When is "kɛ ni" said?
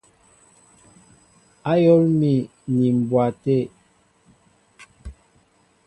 2.45-2.87